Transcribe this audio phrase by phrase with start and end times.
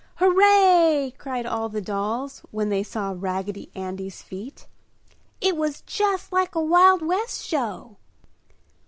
[0.15, 4.65] "Hooray!" cried all the dolls when they saw Raggedy Andy's feat.
[5.39, 7.97] "It was just like a Wild West Show!"